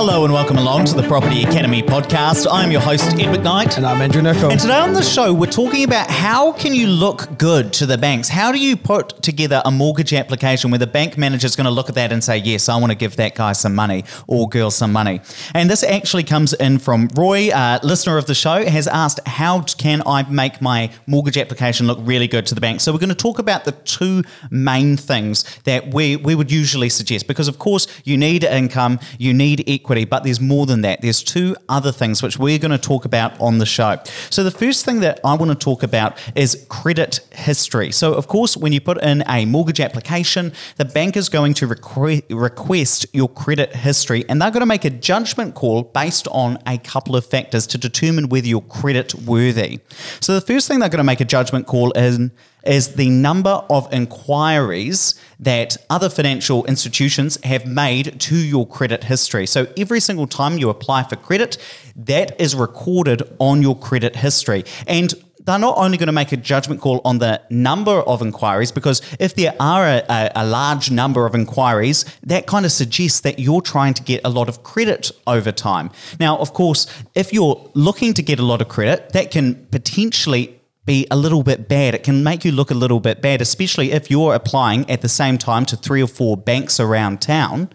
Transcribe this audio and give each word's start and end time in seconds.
Hello 0.00 0.24
and 0.24 0.32
welcome 0.32 0.56
along 0.56 0.86
to 0.86 0.94
the 0.94 1.02
Property 1.02 1.42
Academy 1.42 1.82
podcast. 1.82 2.46
I'm 2.50 2.70
your 2.70 2.80
host, 2.80 3.04
Ed 3.20 3.36
McKnight. 3.36 3.76
And 3.76 3.84
I'm 3.84 4.00
Andrew 4.00 4.22
Nicol. 4.22 4.50
And 4.50 4.58
today 4.58 4.78
on 4.78 4.94
the 4.94 5.02
show, 5.02 5.34
we're 5.34 5.44
talking 5.50 5.84
about 5.84 6.10
how 6.10 6.52
can 6.52 6.72
you 6.72 6.86
look 6.86 7.36
good 7.36 7.70
to 7.74 7.84
the 7.84 7.98
banks? 7.98 8.26
How 8.26 8.50
do 8.50 8.58
you 8.58 8.78
put 8.78 9.22
together 9.22 9.60
a 9.62 9.70
mortgage 9.70 10.14
application 10.14 10.70
where 10.70 10.78
the 10.78 10.86
bank 10.86 11.18
manager 11.18 11.44
is 11.44 11.54
going 11.54 11.66
to 11.66 11.70
look 11.70 11.90
at 11.90 11.96
that 11.96 12.12
and 12.12 12.24
say, 12.24 12.38
yes, 12.38 12.70
I 12.70 12.78
want 12.78 12.92
to 12.92 12.96
give 12.96 13.16
that 13.16 13.34
guy 13.34 13.52
some 13.52 13.74
money 13.74 14.04
or 14.26 14.48
girl 14.48 14.70
some 14.70 14.90
money? 14.90 15.20
And 15.52 15.68
this 15.68 15.82
actually 15.82 16.24
comes 16.24 16.54
in 16.54 16.78
from 16.78 17.10
Roy, 17.14 17.50
uh, 17.50 17.80
listener 17.82 18.16
of 18.16 18.24
the 18.24 18.34
show, 18.34 18.64
has 18.64 18.88
asked, 18.88 19.20
how 19.26 19.60
can 19.60 20.02
I 20.06 20.22
make 20.30 20.62
my 20.62 20.90
mortgage 21.06 21.36
application 21.36 21.86
look 21.86 21.98
really 22.00 22.26
good 22.26 22.46
to 22.46 22.54
the 22.54 22.62
bank? 22.62 22.80
So 22.80 22.90
we're 22.90 23.00
going 23.00 23.10
to 23.10 23.14
talk 23.14 23.38
about 23.38 23.66
the 23.66 23.72
two 23.72 24.22
main 24.50 24.96
things 24.96 25.44
that 25.64 25.92
we, 25.92 26.16
we 26.16 26.34
would 26.34 26.50
usually 26.50 26.88
suggest 26.88 27.28
because, 27.28 27.48
of 27.48 27.58
course, 27.58 27.86
you 28.04 28.16
need 28.16 28.44
income, 28.44 28.98
you 29.18 29.34
need 29.34 29.62
equity, 29.68 29.89
but 30.04 30.24
there's 30.24 30.40
more 30.40 30.66
than 30.66 30.82
that. 30.82 31.00
There's 31.00 31.22
two 31.22 31.56
other 31.68 31.92
things 31.92 32.22
which 32.22 32.38
we're 32.38 32.58
going 32.58 32.70
to 32.70 32.78
talk 32.78 33.04
about 33.04 33.38
on 33.40 33.58
the 33.58 33.66
show. 33.66 33.98
So 34.30 34.44
the 34.44 34.50
first 34.50 34.84
thing 34.84 35.00
that 35.00 35.20
I 35.24 35.34
want 35.34 35.50
to 35.50 35.56
talk 35.56 35.82
about 35.82 36.18
is 36.34 36.64
credit 36.68 37.20
history. 37.32 37.92
So, 37.92 38.14
of 38.14 38.28
course, 38.28 38.56
when 38.56 38.72
you 38.72 38.80
put 38.80 39.02
in 39.02 39.24
a 39.28 39.44
mortgage 39.44 39.80
application, 39.80 40.52
the 40.76 40.84
bank 40.84 41.16
is 41.16 41.28
going 41.28 41.54
to 41.54 41.66
requ- 41.66 42.24
request 42.30 43.06
your 43.12 43.28
credit 43.28 43.74
history 43.74 44.24
and 44.28 44.40
they're 44.40 44.50
going 44.50 44.60
to 44.60 44.66
make 44.66 44.84
a 44.84 44.90
judgment 44.90 45.54
call 45.54 45.82
based 45.82 46.28
on 46.28 46.58
a 46.66 46.78
couple 46.78 47.16
of 47.16 47.26
factors 47.26 47.66
to 47.68 47.78
determine 47.78 48.28
whether 48.28 48.46
you're 48.46 48.60
credit 48.60 49.14
worthy. 49.14 49.80
So, 50.20 50.34
the 50.34 50.40
first 50.40 50.68
thing 50.68 50.78
they're 50.78 50.88
going 50.88 50.98
to 50.98 51.04
make 51.04 51.20
a 51.20 51.24
judgment 51.24 51.66
call 51.66 51.90
in 51.92 52.30
is 52.64 52.94
the 52.94 53.10
number 53.10 53.62
of 53.70 53.92
inquiries 53.92 55.14
that 55.38 55.76
other 55.88 56.08
financial 56.08 56.64
institutions 56.66 57.38
have 57.44 57.66
made 57.66 58.20
to 58.20 58.36
your 58.36 58.66
credit 58.66 59.04
history. 59.04 59.46
So 59.46 59.66
every 59.76 60.00
single 60.00 60.26
time 60.26 60.58
you 60.58 60.68
apply 60.68 61.04
for 61.04 61.16
credit, 61.16 61.56
that 61.96 62.40
is 62.40 62.54
recorded 62.54 63.22
on 63.38 63.62
your 63.62 63.78
credit 63.78 64.16
history. 64.16 64.64
And 64.86 65.14
they're 65.44 65.58
not 65.58 65.78
only 65.78 65.96
going 65.96 66.06
to 66.06 66.12
make 66.12 66.32
a 66.32 66.36
judgment 66.36 66.80
call 66.80 67.00
on 67.04 67.18
the 67.18 67.40
number 67.50 68.02
of 68.02 68.20
inquiries, 68.20 68.70
because 68.70 69.00
if 69.18 69.34
there 69.34 69.54
are 69.58 69.86
a, 69.86 70.30
a, 70.34 70.44
large 70.44 70.90
number 70.90 71.26
of 71.26 71.34
inquiries, 71.34 72.04
that 72.22 72.46
kind 72.46 72.66
of 72.66 72.72
suggests 72.72 73.20
that 73.20 73.38
you're 73.38 73.62
trying 73.62 73.94
to 73.94 74.02
get 74.02 74.20
a 74.24 74.28
lot 74.28 74.48
of 74.48 74.62
credit 74.62 75.10
over 75.26 75.50
time. 75.50 75.90
Now, 76.18 76.36
of 76.38 76.52
course, 76.52 76.86
if 77.14 77.32
you're 77.32 77.70
looking 77.74 78.12
to 78.14 78.22
get 78.22 78.38
a 78.38 78.44
lot 78.44 78.60
of 78.60 78.68
credit, 78.68 79.12
that 79.12 79.30
can 79.30 79.66
potentially 79.70 80.59
be 80.86 81.06
a 81.10 81.16
little 81.16 81.42
bit 81.42 81.68
bad. 81.68 81.94
It 81.94 82.02
can 82.02 82.24
make 82.24 82.44
you 82.44 82.52
look 82.52 82.70
a 82.70 82.74
little 82.74 83.00
bit 83.00 83.20
bad, 83.20 83.40
especially 83.40 83.92
if 83.92 84.10
you're 84.10 84.34
applying 84.34 84.88
at 84.90 85.02
the 85.02 85.08
same 85.08 85.38
time 85.38 85.64
to 85.66 85.76
three 85.76 86.02
or 86.02 86.06
four 86.06 86.36
banks 86.36 86.80
around 86.80 87.20
town 87.20 87.70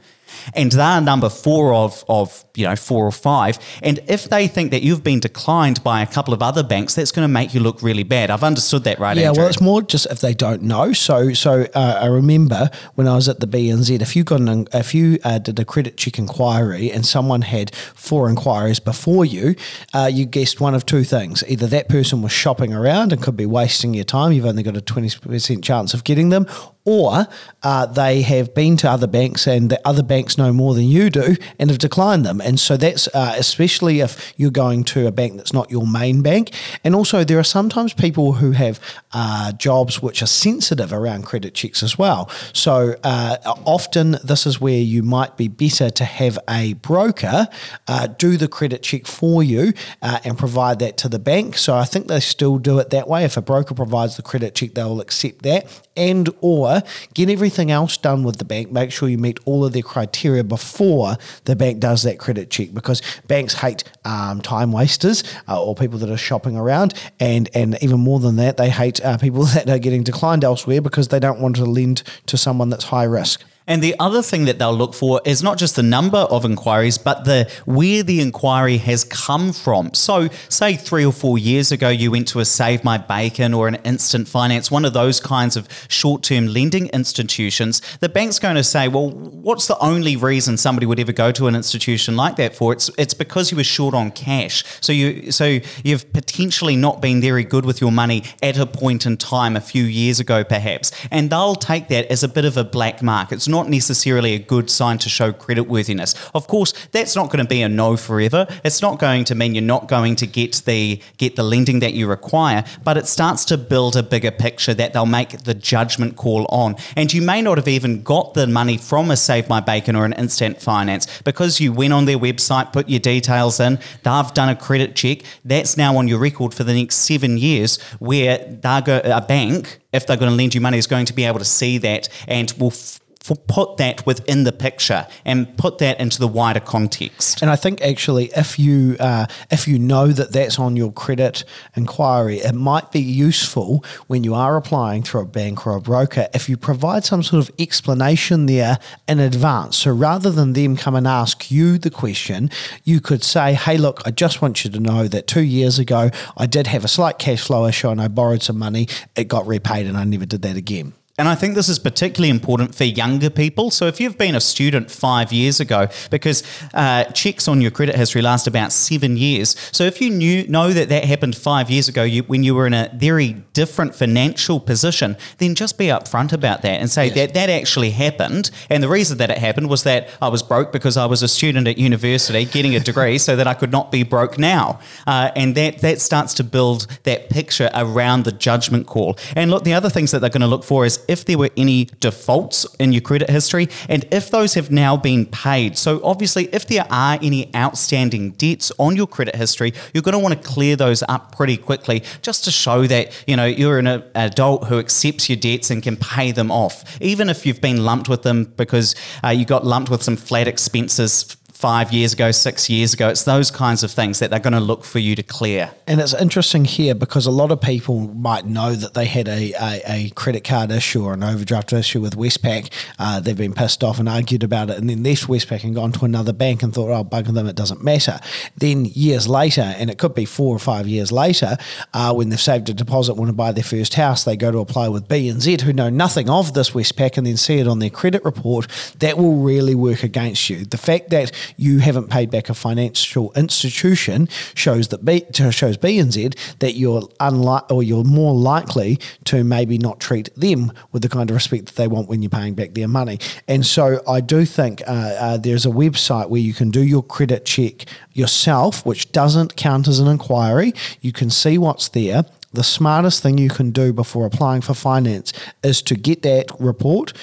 and 0.53 0.71
they're 0.71 1.01
number 1.01 1.29
four 1.29 1.73
of, 1.73 2.03
of 2.07 2.45
you 2.55 2.65
know 2.65 2.75
four 2.75 3.05
or 3.05 3.11
five. 3.11 3.59
And 3.81 3.99
if 4.07 4.29
they 4.29 4.47
think 4.47 4.71
that 4.71 4.81
you've 4.81 5.03
been 5.03 5.19
declined 5.19 5.83
by 5.83 6.01
a 6.01 6.07
couple 6.07 6.33
of 6.33 6.41
other 6.41 6.63
banks 6.63 6.95
that's 6.95 7.11
going 7.11 7.23
to 7.27 7.31
make 7.31 7.53
you 7.53 7.59
look 7.59 7.81
really 7.81 8.03
bad. 8.03 8.29
I've 8.29 8.43
understood 8.43 8.83
that 8.83 8.99
right 8.99 9.17
yeah 9.17 9.29
Andrew? 9.29 9.43
well 9.43 9.49
it's 9.49 9.61
more 9.61 9.81
just 9.81 10.05
if 10.07 10.21
they 10.21 10.33
don't 10.33 10.61
know. 10.61 10.93
So 10.93 11.33
so 11.33 11.67
uh, 11.73 11.99
i 12.01 12.07
remember 12.07 12.69
when 12.95 13.07
i 13.07 13.15
was 13.15 13.29
at 13.29 13.39
the 13.39 13.47
bnz 13.47 13.89
if 14.01 14.15
you 14.15 14.23
got 14.23 14.41
an 14.41 14.67
if 14.73 14.93
you 14.93 15.19
uh, 15.23 15.39
did 15.39 15.59
a 15.59 15.65
credit 15.65 15.97
check 15.97 16.17
inquiry 16.17 16.91
and 16.91 17.05
someone 17.05 17.41
had 17.41 17.73
four 17.75 18.29
inquiries 18.29 18.79
before 18.79 19.25
you 19.25 19.55
uh, 19.93 20.09
you 20.11 20.25
guessed 20.25 20.59
one 20.59 20.75
of 20.75 20.85
two 20.85 21.03
things. 21.03 21.43
Either 21.47 21.67
that 21.67 21.89
person 21.89 22.21
was 22.21 22.31
shopping 22.31 22.73
around 22.73 23.13
and 23.13 23.21
could 23.21 23.37
be 23.37 23.45
wasting 23.45 23.93
your 23.93 24.03
time. 24.03 24.31
You've 24.31 24.45
only 24.45 24.63
got 24.63 24.77
a 24.77 24.81
20% 24.81 25.63
chance 25.63 25.93
of 25.93 26.03
getting 26.03 26.29
them 26.29 26.47
or 26.85 27.25
uh, 27.63 27.85
they 27.87 28.21
have 28.21 28.53
been 28.53 28.77
to 28.77 28.89
other 28.89 29.07
banks 29.07 29.47
and 29.47 29.69
the 29.69 29.87
other 29.87 30.03
banks 30.03 30.37
know 30.37 30.53
more 30.53 30.75
than 30.75 30.85
you 30.85 31.09
do 31.09 31.35
and 31.59 31.69
have 31.69 31.79
declined 31.79 32.25
them. 32.25 32.39
And 32.39 32.59
so 32.59 32.77
that's 32.77 33.07
uh, 33.07 33.35
especially 33.37 34.01
if 34.01 34.33
you're 34.37 34.51
going 34.51 34.83
to 34.85 35.07
a 35.07 35.11
bank 35.11 35.37
that's 35.37 35.51
not 35.53 35.71
your 35.71 35.87
main 35.87 36.21
bank. 36.21 36.51
And 36.83 36.95
also, 36.95 37.23
there 37.23 37.39
are 37.39 37.43
sometimes 37.43 37.93
people 37.93 38.33
who 38.33 38.51
have 38.51 38.79
uh, 39.13 39.51
jobs 39.53 40.01
which 40.01 40.21
are 40.21 40.27
sensitive 40.27 40.93
around 40.93 41.23
credit 41.23 41.55
checks 41.55 41.81
as 41.81 41.97
well. 41.97 42.29
So 42.53 42.95
uh, 43.03 43.37
often, 43.65 44.17
this 44.23 44.45
is 44.45 44.61
where 44.61 44.79
you 44.79 45.01
might 45.01 45.37
be 45.37 45.47
better 45.47 45.89
to 45.89 46.05
have 46.05 46.37
a 46.47 46.73
broker 46.73 47.47
uh, 47.87 48.07
do 48.07 48.37
the 48.37 48.47
credit 48.47 48.83
check 48.83 49.07
for 49.07 49.41
you 49.41 49.73
uh, 50.01 50.19
and 50.23 50.37
provide 50.37 50.79
that 50.79 50.97
to 50.97 51.09
the 51.09 51.19
bank. 51.19 51.57
So 51.57 51.75
I 51.75 51.85
think 51.85 52.07
they 52.07 52.19
still 52.19 52.59
do 52.59 52.77
it 52.77 52.91
that 52.91 53.07
way. 53.07 53.23
If 53.23 53.37
a 53.37 53.41
broker 53.41 53.73
provides 53.73 54.17
the 54.17 54.21
credit 54.21 54.53
check, 54.53 54.75
they'll 54.75 55.01
accept 55.01 55.41
that 55.43 55.81
and 55.95 56.29
or 56.41 56.74
get 57.13 57.29
everything 57.29 57.71
else 57.71 57.97
done 57.97 58.23
with 58.23 58.37
the 58.37 58.45
bank. 58.45 58.71
Make 58.71 58.91
sure 58.91 59.09
you 59.09 59.17
meet 59.17 59.39
all 59.45 59.65
of 59.65 59.73
their 59.73 59.81
criteria 59.81 60.43
before 60.43 61.17
the 61.45 61.55
bank 61.55 61.79
does 61.79 62.03
that 62.03 62.19
credit 62.19 62.49
check 62.49 62.73
because 62.73 63.01
banks 63.27 63.53
hate 63.53 63.83
um, 64.05 64.41
time 64.41 64.71
wasters 64.71 65.23
uh, 65.47 65.61
or 65.61 65.75
people 65.75 65.99
that 65.99 66.09
are 66.09 66.17
shopping 66.17 66.57
around. 66.57 66.93
And 67.19 67.49
and 67.53 67.77
even 67.81 67.99
more 67.99 68.19
than 68.19 68.35
that 68.37 68.57
they 68.57 68.69
hate 68.69 69.03
uh, 69.03 69.17
people 69.17 69.43
that 69.55 69.69
are 69.69 69.79
getting 69.79 70.03
declined 70.03 70.43
elsewhere 70.43 70.81
because 70.81 71.09
they 71.09 71.19
don't 71.19 71.39
want 71.39 71.55
to 71.57 71.65
lend 71.65 72.03
to 72.27 72.37
someone 72.37 72.69
that's 72.69 72.85
high 72.85 73.03
risk 73.03 73.43
and 73.67 73.81
the 73.81 73.95
other 73.99 74.21
thing 74.21 74.45
that 74.45 74.59
they'll 74.59 74.75
look 74.75 74.93
for 74.93 75.21
is 75.25 75.41
not 75.41 75.57
just 75.57 75.75
the 75.75 75.83
number 75.83 76.19
of 76.19 76.45
inquiries, 76.45 76.97
but 76.97 77.25
the 77.25 77.49
where 77.65 78.03
the 78.03 78.21
inquiry 78.21 78.77
has 78.77 79.03
come 79.03 79.53
from. 79.53 79.93
So, 79.93 80.29
say 80.49 80.75
three 80.75 81.05
or 81.05 81.11
four 81.11 81.37
years 81.37 81.71
ago, 81.71 81.89
you 81.89 82.11
went 82.11 82.27
to 82.29 82.39
a 82.39 82.45
Save 82.45 82.83
My 82.83 82.97
Bacon 82.97 83.53
or 83.53 83.67
an 83.67 83.75
Instant 83.83 84.27
Finance, 84.27 84.69
one 84.69 84.85
of 84.85 84.93
those 84.93 85.19
kinds 85.19 85.57
of 85.57 85.67
short-term 85.87 86.47
lending 86.47 86.87
institutions. 86.87 87.81
The 88.01 88.09
bank's 88.09 88.37
going 88.37 88.55
to 88.55 88.63
say, 88.63 88.87
"Well, 88.87 89.09
what's 89.09 89.67
the 89.67 89.79
only 89.79 90.15
reason 90.15 90.57
somebody 90.57 90.85
would 90.85 90.99
ever 90.99 91.11
go 91.11 91.31
to 91.31 91.47
an 91.47 91.55
institution 91.55 92.15
like 92.15 92.35
that 92.35 92.55
for? 92.55 92.71
It's 92.71 92.91
it's 92.97 93.15
because 93.15 93.51
you 93.51 93.57
were 93.57 93.63
short 93.63 93.95
on 93.95 94.11
cash. 94.11 94.63
So 94.81 94.93
you 94.93 95.31
so 95.31 95.59
you've 95.83 96.11
potentially 96.13 96.75
not 96.75 97.01
been 97.01 97.19
very 97.19 97.43
good 97.43 97.65
with 97.65 97.81
your 97.81 97.91
money 97.91 98.23
at 98.43 98.57
a 98.57 98.67
point 98.67 99.07
in 99.07 99.17
time 99.17 99.55
a 99.55 99.61
few 99.61 99.83
years 99.83 100.19
ago, 100.19 100.43
perhaps, 100.43 100.91
and 101.09 101.31
they'll 101.31 101.55
take 101.55 101.87
that 101.87 102.05
as 102.11 102.23
a 102.23 102.27
bit 102.27 102.45
of 102.45 102.57
a 102.57 102.63
black 102.63 103.01
mark. 103.01 103.31
It's 103.31 103.47
not 103.47 103.54
necessarily 103.63 104.33
a 104.33 104.39
good 104.39 104.69
sign 104.69 104.97
to 104.99 105.09
show 105.09 105.31
creditworthiness. 105.31 106.15
Of 106.33 106.47
course, 106.47 106.73
that's 106.91 107.15
not 107.15 107.27
going 107.27 107.43
to 107.43 107.49
be 107.49 107.61
a 107.61 107.69
no 107.69 107.97
forever. 107.97 108.47
It's 108.63 108.81
not 108.81 108.99
going 108.99 109.25
to 109.25 109.35
mean 109.35 109.55
you're 109.55 109.63
not 109.63 109.87
going 109.87 110.15
to 110.17 110.27
get 110.27 110.63
the 110.65 111.01
get 111.17 111.35
the 111.35 111.43
lending 111.43 111.79
that 111.79 111.93
you 111.93 112.07
require, 112.07 112.63
but 112.83 112.97
it 112.97 113.07
starts 113.07 113.45
to 113.45 113.57
build 113.57 113.95
a 113.95 114.03
bigger 114.03 114.31
picture 114.31 114.73
that 114.73 114.93
they'll 114.93 115.05
make 115.05 115.43
the 115.43 115.53
judgment 115.53 116.15
call 116.15 116.45
on. 116.49 116.75
And 116.95 117.13
you 117.13 117.21
may 117.21 117.41
not 117.41 117.57
have 117.57 117.67
even 117.67 118.03
got 118.03 118.33
the 118.33 118.47
money 118.47 118.77
from 118.77 119.11
a 119.11 119.17
Save 119.17 119.49
My 119.49 119.59
Bacon 119.59 119.95
or 119.95 120.05
an 120.05 120.13
Instant 120.13 120.61
Finance 120.61 121.21
because 121.23 121.59
you 121.59 121.73
went 121.73 121.93
on 121.93 122.05
their 122.05 122.17
website, 122.17 122.73
put 122.73 122.89
your 122.89 122.99
details 122.99 123.59
in, 123.59 123.79
they've 124.03 124.33
done 124.33 124.49
a 124.49 124.55
credit 124.55 124.95
check. 124.95 125.19
That's 125.43 125.77
now 125.77 125.97
on 125.97 126.07
your 126.07 126.19
record 126.19 126.53
for 126.53 126.63
the 126.63 126.73
next 126.73 126.97
seven 126.97 127.37
years, 127.37 127.81
where 127.99 128.39
a 128.63 129.21
bank, 129.27 129.79
if 129.93 130.07
they're 130.07 130.17
going 130.17 130.31
to 130.31 130.35
lend 130.35 130.55
you 130.55 130.61
money, 130.61 130.77
is 130.77 130.87
going 130.87 131.05
to 131.05 131.13
be 131.13 131.23
able 131.23 131.39
to 131.39 131.45
see 131.45 131.77
that 131.79 132.09
and 132.27 132.51
will. 132.53 132.71
F- 132.71 132.99
put 133.33 133.77
that 133.77 134.05
within 134.05 134.43
the 134.43 134.51
picture 134.51 135.07
and 135.25 135.57
put 135.57 135.79
that 135.79 135.99
into 135.99 136.19
the 136.19 136.27
wider 136.27 136.59
context. 136.59 137.41
And 137.41 137.49
I 137.49 137.55
think 137.55 137.81
actually, 137.81 138.25
if 138.35 138.59
you 138.59 138.97
uh, 138.99 139.25
if 139.49 139.67
you 139.67 139.79
know 139.79 140.07
that 140.09 140.31
that's 140.31 140.59
on 140.59 140.75
your 140.75 140.91
credit 140.91 141.43
inquiry, 141.75 142.37
it 142.39 142.53
might 142.53 142.91
be 142.91 142.99
useful 142.99 143.83
when 144.05 144.23
you 144.23 144.35
are 144.35 144.57
applying 144.57 145.01
through 145.01 145.21
a 145.21 145.25
bank 145.25 145.65
or 145.65 145.75
a 145.75 145.81
broker 145.81 146.27
if 146.33 146.47
you 146.47 146.57
provide 146.57 147.03
some 147.03 147.23
sort 147.23 147.47
of 147.47 147.55
explanation 147.57 148.45
there 148.45 148.77
in 149.07 149.19
advance. 149.19 149.77
So 149.77 149.91
rather 149.91 150.29
than 150.29 150.53
them 150.53 150.77
come 150.77 150.95
and 150.95 151.07
ask 151.07 151.49
you 151.49 151.77
the 151.79 151.89
question, 151.89 152.51
you 152.83 152.99
could 152.99 153.23
say, 153.23 153.53
"Hey, 153.53 153.77
look, 153.77 154.01
I 154.05 154.11
just 154.11 154.41
want 154.41 154.63
you 154.63 154.69
to 154.71 154.79
know 154.79 155.07
that 155.07 155.25
two 155.25 155.43
years 155.43 155.79
ago 155.79 156.11
I 156.37 156.45
did 156.45 156.67
have 156.67 156.83
a 156.83 156.89
slight 156.89 157.17
cash 157.17 157.41
flow 157.41 157.65
issue 157.65 157.89
and 157.89 158.01
I 158.01 158.07
borrowed 158.07 158.43
some 158.43 158.59
money. 158.59 158.87
It 159.15 159.27
got 159.27 159.47
repaid, 159.47 159.87
and 159.87 159.97
I 159.97 160.03
never 160.03 160.25
did 160.25 160.43
that 160.43 160.57
again." 160.57 160.93
And 161.17 161.29
I 161.29 161.35
think 161.35 161.55
this 161.55 161.69
is 161.69 161.79
particularly 161.79 162.29
important 162.29 162.75
for 162.75 162.83
younger 162.83 163.29
people. 163.29 163.71
So 163.71 163.87
if 163.87 164.01
you've 164.01 164.17
been 164.17 164.35
a 164.35 164.41
student 164.41 164.91
five 164.91 165.31
years 165.31 165.61
ago, 165.61 165.87
because 166.09 166.43
uh, 166.73 167.05
checks 167.05 167.47
on 167.47 167.61
your 167.61 167.71
credit 167.71 167.95
history 167.95 168.21
last 168.21 168.47
about 168.47 168.73
seven 168.73 169.15
years. 169.15 169.55
So 169.71 169.85
if 169.85 170.01
you 170.01 170.09
knew 170.09 170.45
know 170.49 170.73
that 170.73 170.89
that 170.89 171.05
happened 171.05 171.37
five 171.37 171.69
years 171.69 171.87
ago, 171.87 172.03
you, 172.03 172.23
when 172.23 172.43
you 172.43 172.53
were 172.53 172.67
in 172.67 172.73
a 172.73 172.91
very 172.95 173.31
different 173.53 173.95
financial 173.95 174.59
position, 174.59 175.15
then 175.37 175.55
just 175.55 175.77
be 175.77 175.85
upfront 175.85 176.33
about 176.33 176.63
that 176.63 176.81
and 176.81 176.89
say 176.89 177.05
yes. 177.05 177.15
that 177.15 177.33
that 177.33 177.49
actually 177.49 177.91
happened. 177.91 178.51
And 178.69 178.83
the 178.83 178.89
reason 178.89 179.17
that 179.19 179.29
it 179.29 179.37
happened 179.37 179.69
was 179.69 179.83
that 179.83 180.09
I 180.21 180.27
was 180.27 180.43
broke 180.43 180.73
because 180.73 180.97
I 180.97 181.05
was 181.05 181.23
a 181.23 181.29
student 181.29 181.65
at 181.69 181.77
university 181.77 182.43
getting 182.43 182.75
a 182.75 182.81
degree, 182.81 183.19
so 183.19 183.37
that 183.37 183.47
I 183.47 183.53
could 183.53 183.71
not 183.71 183.89
be 183.89 184.03
broke 184.03 184.37
now. 184.37 184.81
Uh, 185.07 185.31
and 185.37 185.55
that 185.55 185.77
that 185.77 186.01
starts 186.01 186.33
to 186.33 186.43
build 186.43 186.87
that 187.03 187.29
picture 187.29 187.69
around 187.73 188.25
the 188.25 188.33
judgment 188.33 188.85
call. 188.85 189.17
And 189.33 189.49
look, 189.49 189.63
the 189.63 189.73
other 189.73 189.89
things 189.89 190.11
that 190.11 190.19
they're 190.19 190.29
going 190.29 190.41
to 190.41 190.47
look 190.47 190.65
for 190.65 190.85
is 190.85 191.04
if 191.07 191.25
there 191.25 191.37
were 191.37 191.49
any 191.57 191.85
defaults 191.99 192.65
in 192.79 192.91
your 192.91 193.01
credit 193.01 193.29
history 193.29 193.69
and 193.89 194.05
if 194.11 194.31
those 194.31 194.53
have 194.53 194.71
now 194.71 194.97
been 194.97 195.25
paid. 195.25 195.77
So, 195.77 196.01
obviously, 196.03 196.45
if 196.53 196.67
there 196.67 196.85
are 196.89 197.17
any 197.21 197.53
outstanding 197.55 198.31
debts 198.31 198.71
on 198.77 198.95
your 198.95 199.07
credit 199.07 199.35
history, 199.35 199.73
you're 199.93 200.03
going 200.03 200.13
to 200.13 200.19
want 200.19 200.41
to 200.41 200.47
clear 200.47 200.75
those 200.75 201.03
up 201.07 201.35
pretty 201.35 201.57
quickly 201.57 202.03
just 202.21 202.43
to 202.45 202.51
show 202.51 202.87
that, 202.87 203.11
you 203.27 203.35
know, 203.35 203.45
you're 203.45 203.79
an 203.79 203.87
adult 204.15 204.65
who 204.67 204.79
accepts 204.79 205.29
your 205.29 205.37
debts 205.37 205.69
and 205.71 205.83
can 205.83 205.97
pay 205.97 206.31
them 206.31 206.51
off. 206.51 207.01
Even 207.01 207.29
if 207.29 207.45
you've 207.45 207.61
been 207.61 207.83
lumped 207.83 208.09
with 208.09 208.23
them 208.23 208.45
because 208.57 208.95
uh, 209.23 209.29
you 209.29 209.45
got 209.45 209.65
lumped 209.65 209.89
with 209.89 210.03
some 210.03 210.15
flat 210.15 210.47
expenses 210.47 211.37
five 211.55 211.93
years 211.93 212.11
ago, 212.11 212.31
six 212.31 212.69
years 212.69 212.93
ago. 212.93 213.07
It's 213.07 213.23
those 213.23 213.49
kinds 213.49 213.81
of 213.81 213.89
things 213.89 214.19
that 214.19 214.29
they're 214.29 214.41
going 214.41 214.53
to 214.53 214.59
look 214.59 214.83
for 214.83 214.99
you 214.99 215.15
to 215.15 215.23
clear. 215.23 215.71
And 215.87 216.01
it's 216.01 216.13
interesting 216.13 216.65
here 216.65 216.93
because 216.93 217.25
a 217.25 217.31
lot 217.31 217.49
of 217.49 217.61
people 217.61 218.13
might 218.13 218.45
know 218.45 218.73
that 218.73 218.93
they 218.93 219.05
had 219.05 219.29
a, 219.29 219.53
a, 219.53 219.81
a 219.87 220.09
credit 220.11 220.43
card 220.43 220.69
issue 220.69 221.05
or 221.05 221.13
an 221.13 221.23
overdraft 221.23 221.71
issue 221.71 222.01
with 222.01 222.17
Westpac. 222.17 222.69
Uh, 222.99 223.21
they've 223.21 223.37
been 223.37 223.53
pissed 223.53 223.85
off 223.85 223.99
and 223.99 224.09
argued 224.09 224.43
about 224.43 224.69
it 224.69 224.77
and 224.77 224.89
then 224.89 225.01
left 225.01 225.27
Westpac 225.27 225.63
and 225.63 225.73
gone 225.73 225.93
to 225.93 226.03
another 226.03 226.33
bank 226.33 226.61
and 226.61 226.73
thought, 226.73 226.89
oh, 226.89 227.05
bugger 227.05 227.33
them, 227.33 227.47
it 227.47 227.55
doesn't 227.55 227.81
matter. 227.81 228.19
Then 228.57 228.83
years 228.83 229.29
later, 229.29 229.61
and 229.61 229.89
it 229.89 229.97
could 229.97 230.13
be 230.13 230.25
four 230.25 230.53
or 230.53 230.59
five 230.59 230.89
years 230.89 231.09
later, 231.09 231.55
uh, 231.93 232.13
when 232.13 232.29
they've 232.29 232.39
saved 232.39 232.67
a 232.67 232.73
deposit, 232.73 233.13
want 233.13 233.29
to 233.29 233.33
buy 233.33 233.53
their 233.53 233.63
first 233.63 233.93
house, 233.93 234.25
they 234.25 234.35
go 234.35 234.51
to 234.51 234.57
apply 234.57 234.89
with 234.89 235.07
BNZ 235.07 235.61
who 235.61 235.71
know 235.71 235.89
nothing 235.89 236.29
of 236.29 236.53
this 236.53 236.71
Westpac 236.71 237.17
and 237.17 237.25
then 237.25 237.37
see 237.37 237.59
it 237.59 237.67
on 237.67 237.79
their 237.79 237.89
credit 237.89 238.25
report. 238.25 238.67
That 238.99 239.17
will 239.17 239.37
really 239.37 239.73
work 239.73 240.03
against 240.03 240.49
you. 240.49 240.65
The 240.65 240.77
fact 240.77 241.11
that 241.11 241.31
you 241.57 241.79
haven't 241.79 242.09
paid 242.09 242.29
back 242.31 242.49
a 242.49 242.53
financial 242.53 243.31
institution 243.35 244.27
shows 244.53 244.89
that 244.89 245.05
B 245.05 245.25
shows 245.33 245.77
BNZ 245.77 246.57
that 246.59 246.73
you're 246.73 247.07
unlike 247.19 247.71
or 247.71 247.83
you're 247.83 248.03
more 248.03 248.33
likely 248.33 248.99
to 249.25 249.43
maybe 249.43 249.77
not 249.77 249.99
treat 249.99 250.33
them 250.35 250.71
with 250.91 251.01
the 251.01 251.09
kind 251.09 251.29
of 251.29 251.35
respect 251.35 251.65
that 251.67 251.75
they 251.75 251.87
want 251.87 252.07
when 252.07 252.21
you're 252.21 252.29
paying 252.29 252.53
back 252.53 252.73
their 252.73 252.87
money. 252.87 253.19
And 253.47 253.65
so 253.65 254.01
I 254.07 254.21
do 254.21 254.45
think 254.45 254.81
uh, 254.87 254.91
uh, 254.91 255.37
there's 255.37 255.65
a 255.65 255.69
website 255.69 256.29
where 256.29 256.41
you 256.41 256.53
can 256.53 256.71
do 256.71 256.83
your 256.83 257.03
credit 257.03 257.45
check 257.45 257.85
yourself, 258.13 258.85
which 258.85 259.11
doesn't 259.11 259.55
count 259.55 259.87
as 259.87 259.99
an 259.99 260.07
inquiry. 260.07 260.73
You 261.01 261.11
can 261.11 261.29
see 261.29 261.57
what's 261.57 261.89
there 261.89 262.23
the 262.55 262.63
smartest 262.63 263.21
thing 263.21 263.37
you 263.37 263.49
can 263.49 263.71
do 263.71 263.93
before 263.93 264.25
applying 264.25 264.61
for 264.61 264.73
finance 264.73 265.33
is 265.63 265.81
to 265.83 265.95
get 265.95 266.21
that 266.23 266.49
report, 266.59 267.13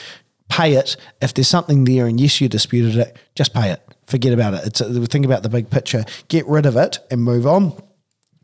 pay 0.49 0.75
it. 0.75 0.97
If 1.21 1.35
there's 1.35 1.49
something 1.49 1.85
there 1.85 2.07
and 2.07 2.21
yes, 2.21 2.41
you 2.41 2.49
disputed 2.49 2.97
it, 2.97 3.17
just 3.35 3.55
pay 3.55 3.71
it. 3.71 3.83
Forget 4.13 4.35
about 4.35 4.53
it. 4.53 4.67
It's 4.67 4.81
a, 4.83 5.07
think 5.07 5.25
about 5.25 5.43
the 5.43 5.49
big 5.49 5.71
picture. 5.71 6.05
Get 6.29 6.47
rid 6.47 6.67
of 6.67 6.77
it 6.77 6.99
and 7.11 7.23
move 7.23 7.47
on. 7.47 7.73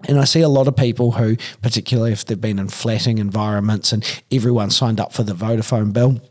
And 0.08 0.18
I 0.18 0.24
see 0.24 0.40
a 0.40 0.48
lot 0.48 0.66
of 0.66 0.74
people 0.76 1.12
who, 1.12 1.36
particularly 1.60 2.12
if 2.12 2.24
they've 2.24 2.40
been 2.40 2.58
in 2.58 2.68
flatting 2.68 3.18
environments 3.18 3.92
and 3.92 4.02
everyone 4.32 4.70
signed 4.70 4.98
up 4.98 5.12
for 5.12 5.24
the 5.24 5.34
Vodafone 5.34 5.92
bill, 5.92 6.22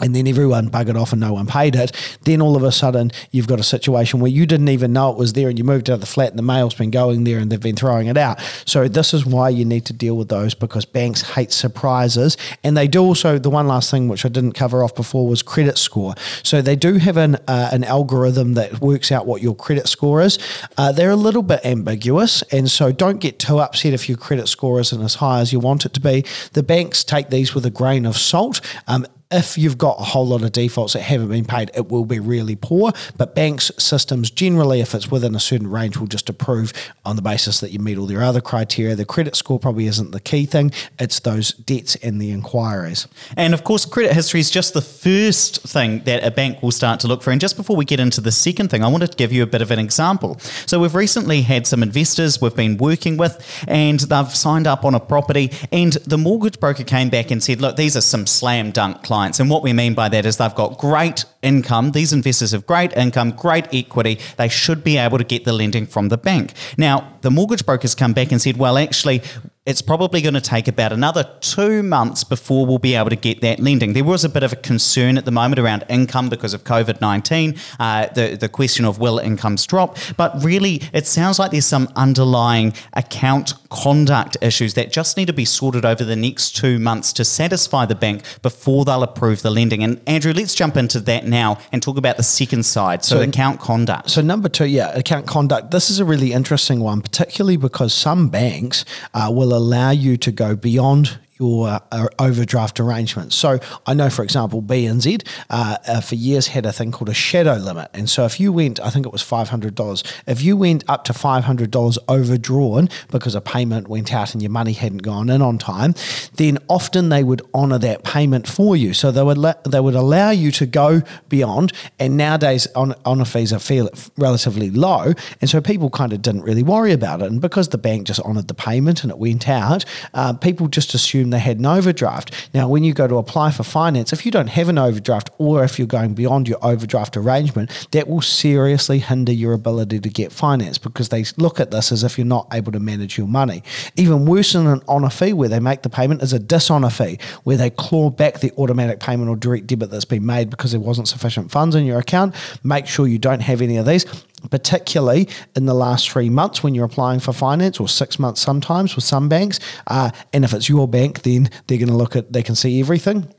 and 0.00 0.14
then 0.14 0.26
everyone 0.26 0.68
buggered 0.70 1.00
off 1.00 1.12
and 1.12 1.20
no 1.20 1.34
one 1.34 1.46
paid 1.46 1.76
it, 1.76 1.92
then 2.22 2.42
all 2.42 2.56
of 2.56 2.64
a 2.64 2.72
sudden 2.72 3.12
you've 3.30 3.46
got 3.46 3.60
a 3.60 3.64
situation 3.64 4.18
where 4.18 4.30
you 4.30 4.44
didn't 4.44 4.68
even 4.68 4.92
know 4.92 5.10
it 5.10 5.16
was 5.16 5.34
there 5.34 5.48
and 5.48 5.56
you 5.56 5.64
moved 5.64 5.88
out 5.88 5.94
of 5.94 6.00
the 6.00 6.06
flat 6.06 6.30
and 6.30 6.38
the 6.38 6.42
mail's 6.42 6.74
been 6.74 6.90
going 6.90 7.22
there 7.22 7.38
and 7.38 7.50
they've 7.50 7.60
been 7.60 7.76
throwing 7.76 8.08
it 8.08 8.16
out. 8.16 8.40
So 8.64 8.88
this 8.88 9.14
is 9.14 9.24
why 9.24 9.50
you 9.50 9.64
need 9.64 9.84
to 9.86 9.92
deal 9.92 10.16
with 10.16 10.28
those 10.28 10.52
because 10.52 10.84
banks 10.84 11.22
hate 11.22 11.52
surprises. 11.52 12.36
And 12.64 12.76
they 12.76 12.88
do 12.88 13.02
also, 13.02 13.38
the 13.38 13.50
one 13.50 13.68
last 13.68 13.88
thing 13.88 14.08
which 14.08 14.24
I 14.24 14.28
didn't 14.28 14.52
cover 14.52 14.82
off 14.82 14.96
before 14.96 15.28
was 15.28 15.42
credit 15.42 15.78
score. 15.78 16.14
So 16.42 16.60
they 16.60 16.74
do 16.74 16.94
have 16.94 17.16
an, 17.16 17.36
uh, 17.46 17.70
an 17.72 17.84
algorithm 17.84 18.54
that 18.54 18.80
works 18.80 19.12
out 19.12 19.26
what 19.26 19.42
your 19.42 19.54
credit 19.54 19.86
score 19.86 20.22
is. 20.22 20.40
Uh, 20.76 20.90
they're 20.90 21.10
a 21.10 21.16
little 21.16 21.42
bit 21.42 21.64
ambiguous. 21.64 22.42
And 22.50 22.68
so 22.68 22.90
don't 22.90 23.20
get 23.20 23.38
too 23.38 23.60
upset 23.60 23.92
if 23.92 24.08
your 24.08 24.18
credit 24.18 24.48
score 24.48 24.80
isn't 24.80 25.00
as 25.00 25.16
high 25.16 25.38
as 25.38 25.52
you 25.52 25.60
want 25.60 25.86
it 25.86 25.94
to 25.94 26.00
be. 26.00 26.24
The 26.52 26.64
banks 26.64 27.04
take 27.04 27.30
these 27.30 27.54
with 27.54 27.64
a 27.64 27.70
grain 27.70 28.06
of 28.06 28.16
salt. 28.16 28.60
Um, 28.88 29.06
if 29.34 29.58
you've 29.58 29.76
got 29.76 29.98
a 29.98 30.04
whole 30.04 30.26
lot 30.26 30.42
of 30.42 30.52
defaults 30.52 30.92
that 30.92 31.02
haven't 31.02 31.28
been 31.28 31.44
paid, 31.44 31.70
it 31.74 31.90
will 31.90 32.04
be 32.04 32.20
really 32.20 32.56
poor. 32.56 32.92
But 33.16 33.34
banks' 33.34 33.72
systems 33.78 34.30
generally, 34.30 34.80
if 34.80 34.94
it's 34.94 35.10
within 35.10 35.34
a 35.34 35.40
certain 35.40 35.68
range, 35.68 35.96
will 35.96 36.06
just 36.06 36.28
approve 36.30 36.72
on 37.04 37.16
the 37.16 37.22
basis 37.22 37.60
that 37.60 37.70
you 37.72 37.80
meet 37.80 37.98
all 37.98 38.06
their 38.06 38.22
other 38.22 38.40
criteria. 38.40 38.94
The 38.94 39.04
credit 39.04 39.34
score 39.34 39.58
probably 39.58 39.86
isn't 39.86 40.12
the 40.12 40.20
key 40.20 40.46
thing, 40.46 40.70
it's 40.98 41.20
those 41.20 41.52
debts 41.52 41.96
and 41.96 42.20
the 42.20 42.30
inquiries. 42.30 43.08
And 43.36 43.52
of 43.54 43.64
course, 43.64 43.84
credit 43.84 44.12
history 44.12 44.40
is 44.40 44.50
just 44.50 44.72
the 44.72 44.80
first 44.80 45.62
thing 45.62 46.04
that 46.04 46.24
a 46.24 46.30
bank 46.30 46.62
will 46.62 46.70
start 46.70 47.00
to 47.00 47.08
look 47.08 47.22
for. 47.22 47.32
And 47.32 47.40
just 47.40 47.56
before 47.56 47.76
we 47.76 47.84
get 47.84 48.00
into 48.00 48.20
the 48.20 48.32
second 48.32 48.70
thing, 48.70 48.84
I 48.84 48.88
wanted 48.88 49.10
to 49.10 49.16
give 49.16 49.32
you 49.32 49.42
a 49.42 49.46
bit 49.46 49.62
of 49.62 49.70
an 49.70 49.80
example. 49.80 50.38
So 50.66 50.78
we've 50.78 50.94
recently 50.94 51.42
had 51.42 51.66
some 51.66 51.82
investors 51.82 52.40
we've 52.40 52.54
been 52.54 52.76
working 52.76 53.16
with, 53.16 53.64
and 53.66 53.98
they've 54.00 54.30
signed 54.30 54.66
up 54.66 54.84
on 54.84 54.94
a 54.94 55.00
property, 55.00 55.50
and 55.72 55.94
the 56.06 56.18
mortgage 56.18 56.60
broker 56.60 56.84
came 56.84 57.10
back 57.10 57.30
and 57.30 57.42
said, 57.42 57.60
Look, 57.60 57.76
these 57.76 57.96
are 57.96 58.00
some 58.00 58.26
slam 58.26 58.70
dunk 58.70 59.02
clients 59.02 59.23
clients. 59.24 59.40
And 59.40 59.48
what 59.48 59.62
we 59.62 59.72
mean 59.72 59.94
by 59.94 60.08
that 60.10 60.26
is 60.26 60.36
they've 60.36 60.54
got 60.54 60.78
great 60.78 61.24
income. 61.42 61.92
These 61.92 62.12
investors 62.12 62.52
have 62.52 62.66
great 62.66 62.92
income, 62.92 63.30
great 63.30 63.66
equity. 63.72 64.18
They 64.36 64.48
should 64.48 64.84
be 64.84 64.98
able 64.98 65.18
to 65.18 65.24
get 65.24 65.44
the 65.44 65.52
lending 65.52 65.86
from 65.86 66.08
the 66.10 66.18
bank. 66.18 66.52
Now, 66.76 67.12
the 67.22 67.30
mortgage 67.30 67.64
brokers 67.64 67.94
come 67.94 68.12
back 68.12 68.32
and 68.32 68.40
said, 68.40 68.58
well, 68.58 68.76
actually, 68.76 69.22
it's 69.66 69.80
probably 69.80 70.20
going 70.20 70.34
to 70.34 70.42
take 70.42 70.68
about 70.68 70.92
another 70.92 71.24
two 71.40 71.82
months 71.82 72.22
before 72.22 72.66
we'll 72.66 72.78
be 72.78 72.94
able 72.94 73.08
to 73.08 73.16
get 73.16 73.40
that 73.40 73.58
lending. 73.58 73.94
There 73.94 74.04
was 74.04 74.22
a 74.22 74.28
bit 74.28 74.42
of 74.42 74.52
a 74.52 74.56
concern 74.56 75.16
at 75.16 75.24
the 75.24 75.30
moment 75.30 75.58
around 75.58 75.84
income 75.88 76.28
because 76.28 76.52
of 76.52 76.64
COVID 76.64 77.00
19, 77.00 77.56
uh, 77.80 78.06
the, 78.08 78.36
the 78.36 78.50
question 78.50 78.84
of 78.84 78.98
will 78.98 79.18
incomes 79.18 79.66
drop. 79.66 79.96
But 80.18 80.44
really, 80.44 80.82
it 80.92 81.06
sounds 81.06 81.38
like 81.38 81.50
there's 81.50 81.64
some 81.64 81.88
underlying 81.96 82.74
account 82.92 83.54
conduct 83.70 84.36
issues 84.42 84.74
that 84.74 84.92
just 84.92 85.16
need 85.16 85.26
to 85.26 85.32
be 85.32 85.46
sorted 85.46 85.86
over 85.86 86.04
the 86.04 86.14
next 86.14 86.56
two 86.56 86.78
months 86.78 87.14
to 87.14 87.24
satisfy 87.24 87.86
the 87.86 87.94
bank 87.94 88.22
before 88.42 88.84
they'll 88.84 89.02
approve 89.02 89.40
the 89.40 89.50
lending. 89.50 89.82
And 89.82 89.98
Andrew, 90.06 90.34
let's 90.34 90.54
jump 90.54 90.76
into 90.76 91.00
that 91.00 91.26
now 91.26 91.58
and 91.72 91.82
talk 91.82 91.96
about 91.96 92.18
the 92.18 92.22
second 92.22 92.64
side. 92.64 93.02
So, 93.02 93.16
so 93.16 93.22
account 93.22 93.60
conduct. 93.60 94.10
So, 94.10 94.20
number 94.20 94.50
two, 94.50 94.66
yeah, 94.66 94.94
account 94.94 95.26
conduct. 95.26 95.70
This 95.70 95.88
is 95.88 96.00
a 96.00 96.04
really 96.04 96.34
interesting 96.34 96.80
one, 96.80 97.00
particularly 97.00 97.56
because 97.56 97.94
some 97.94 98.28
banks 98.28 98.84
uh, 99.14 99.32
will 99.34 99.53
allow 99.54 99.90
you 99.90 100.16
to 100.16 100.32
go 100.32 100.56
beyond 100.56 101.18
your 101.44 101.80
uh, 101.92 102.06
overdraft 102.18 102.80
arrangements. 102.80 103.34
So 103.34 103.58
I 103.86 103.94
know, 103.94 104.10
for 104.10 104.22
example, 104.22 104.62
BNZ 104.62 105.26
uh, 105.50 105.76
uh, 105.86 106.00
for 106.00 106.14
years 106.14 106.48
had 106.48 106.66
a 106.66 106.72
thing 106.72 106.92
called 106.92 107.08
a 107.08 107.14
shadow 107.14 107.54
limit, 107.54 107.90
and 107.94 108.08
so 108.08 108.24
if 108.24 108.40
you 108.40 108.52
went, 108.52 108.80
I 108.80 108.90
think 108.90 109.06
it 109.06 109.12
was 109.12 109.22
five 109.22 109.48
hundred 109.48 109.74
dollars. 109.74 110.02
If 110.26 110.42
you 110.42 110.56
went 110.56 110.84
up 110.88 111.04
to 111.04 111.12
five 111.12 111.44
hundred 111.44 111.70
dollars 111.70 111.98
overdrawn 112.08 112.88
because 113.10 113.34
a 113.34 113.40
payment 113.40 113.88
went 113.88 114.12
out 114.12 114.34
and 114.34 114.42
your 114.42 114.50
money 114.50 114.72
hadn't 114.72 115.02
gone 115.02 115.28
in 115.30 115.42
on 115.42 115.58
time, 115.58 115.94
then 116.34 116.58
often 116.68 117.08
they 117.08 117.22
would 117.22 117.42
honour 117.54 117.78
that 117.78 118.04
payment 118.04 118.48
for 118.48 118.76
you. 118.76 118.94
So 118.94 119.10
they 119.10 119.22
would 119.22 119.38
la- 119.38 119.60
they 119.68 119.80
would 119.80 119.94
allow 119.94 120.30
you 120.30 120.50
to 120.52 120.66
go 120.66 121.02
beyond. 121.28 121.72
And 121.98 122.16
nowadays, 122.16 122.66
on 122.74 122.94
honour 123.04 123.24
fees 123.24 123.52
are 123.52 123.58
fairly, 123.58 123.90
relatively 124.16 124.70
low, 124.70 125.12
and 125.40 125.50
so 125.50 125.60
people 125.60 125.90
kind 125.90 126.12
of 126.12 126.22
didn't 126.22 126.42
really 126.42 126.62
worry 126.62 126.92
about 126.92 127.22
it. 127.22 127.30
And 127.30 127.40
because 127.40 127.68
the 127.68 127.78
bank 127.78 128.06
just 128.06 128.20
honoured 128.20 128.48
the 128.48 128.54
payment 128.54 129.02
and 129.02 129.10
it 129.10 129.18
went 129.18 129.48
out, 129.48 129.84
uh, 130.14 130.32
people 130.34 130.68
just 130.68 130.94
assumed 130.94 131.24
assume 131.24 131.30
they 131.34 131.40
had 131.40 131.58
an 131.58 131.66
overdraft. 131.66 132.48
Now, 132.54 132.68
when 132.68 132.84
you 132.84 132.94
go 132.94 133.06
to 133.06 133.16
apply 133.16 133.50
for 133.50 133.64
finance, 133.64 134.12
if 134.12 134.24
you 134.24 134.32
don't 134.32 134.48
have 134.48 134.68
an 134.68 134.78
overdraft 134.78 135.30
or 135.38 135.64
if 135.64 135.78
you're 135.78 135.86
going 135.86 136.14
beyond 136.14 136.48
your 136.48 136.64
overdraft 136.64 137.16
arrangement, 137.16 137.88
that 137.90 138.08
will 138.08 138.22
seriously 138.22 139.00
hinder 139.00 139.32
your 139.32 139.52
ability 139.52 140.00
to 140.00 140.08
get 140.08 140.32
finance 140.32 140.78
because 140.78 141.08
they 141.08 141.24
look 141.36 141.60
at 141.60 141.70
this 141.70 141.92
as 141.92 142.04
if 142.04 142.16
you're 142.16 142.26
not 142.26 142.46
able 142.52 142.72
to 142.72 142.80
manage 142.80 143.18
your 143.18 143.26
money. 143.26 143.62
Even 143.96 144.26
worse 144.26 144.52
than 144.52 144.66
an 144.66 144.82
honour 144.88 145.10
fee 145.10 145.32
where 145.32 145.48
they 145.48 145.60
make 145.60 145.82
the 145.82 145.90
payment 145.90 146.22
is 146.22 146.32
a 146.32 146.38
dishonour 146.38 146.90
fee 146.90 147.18
where 147.44 147.56
they 147.56 147.70
claw 147.70 148.10
back 148.10 148.40
the 148.40 148.52
automatic 148.52 149.00
payment 149.00 149.28
or 149.28 149.36
direct 149.36 149.66
debit 149.66 149.90
that's 149.90 150.04
been 150.04 150.24
made 150.24 150.50
because 150.50 150.72
there 150.72 150.80
wasn't 150.80 151.08
sufficient 151.08 151.50
funds 151.50 151.74
in 151.74 151.84
your 151.84 151.98
account. 151.98 152.34
Make 152.62 152.86
sure 152.86 153.06
you 153.06 153.18
don't 153.18 153.42
have 153.42 153.60
any 153.60 153.76
of 153.76 153.86
these 153.86 154.04
particularly 154.50 155.28
in 155.56 155.66
the 155.66 155.74
last 155.74 156.10
three 156.10 156.30
months 156.30 156.62
when 156.62 156.74
you're 156.74 156.84
applying 156.84 157.20
for 157.20 157.32
finance 157.32 157.80
or 157.80 157.88
six 157.88 158.18
months 158.18 158.40
sometimes 158.40 158.96
with 158.96 159.04
some 159.04 159.28
banks. 159.28 159.60
Uh, 159.86 160.10
and 160.32 160.44
if 160.44 160.52
it's 160.52 160.68
your 160.68 160.88
bank, 160.88 161.22
then 161.22 161.50
they're 161.66 161.78
going 161.78 161.88
to 161.88 161.96
look 161.96 162.16
at, 162.16 162.32
they 162.32 162.42
can 162.42 162.54
see 162.54 162.80
everything. 162.80 163.32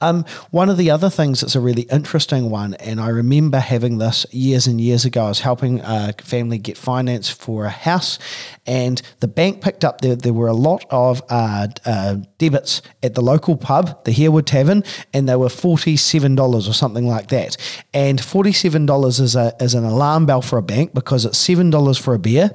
Um, 0.00 0.24
one 0.50 0.68
of 0.68 0.76
the 0.76 0.90
other 0.90 1.10
things 1.10 1.40
that's 1.40 1.56
a 1.56 1.60
really 1.60 1.82
interesting 1.90 2.50
one, 2.50 2.74
and 2.74 3.00
I 3.00 3.08
remember 3.08 3.58
having 3.58 3.98
this 3.98 4.26
years 4.30 4.66
and 4.66 4.80
years 4.80 5.04
ago. 5.04 5.24
I 5.24 5.28
was 5.28 5.40
helping 5.40 5.80
a 5.80 6.14
family 6.22 6.58
get 6.58 6.76
finance 6.76 7.28
for 7.30 7.64
a 7.64 7.70
house, 7.70 8.18
and 8.66 9.00
the 9.20 9.28
bank 9.28 9.60
picked 9.60 9.84
up 9.84 10.00
there. 10.00 10.16
There 10.16 10.32
were 10.32 10.48
a 10.48 10.54
lot 10.54 10.84
of 10.90 11.22
uh, 11.28 11.68
uh, 11.84 12.16
debits 12.38 12.82
at 13.02 13.14
the 13.14 13.22
local 13.22 13.56
pub, 13.56 14.04
the 14.04 14.12
Harewood 14.12 14.46
Tavern, 14.46 14.84
and 15.12 15.28
they 15.28 15.36
were 15.36 15.48
forty-seven 15.48 16.34
dollars 16.34 16.68
or 16.68 16.72
something 16.72 17.06
like 17.06 17.28
that. 17.28 17.56
And 17.92 18.20
forty-seven 18.20 18.86
dollars 18.86 19.20
is 19.20 19.36
a 19.36 19.54
is 19.60 19.74
an 19.74 19.84
alarm 19.84 20.26
bell 20.26 20.42
for 20.42 20.58
a 20.58 20.62
bank 20.62 20.94
because 20.94 21.24
it's 21.24 21.38
seven 21.38 21.70
dollars 21.70 21.98
for 21.98 22.14
a 22.14 22.18
beer 22.18 22.50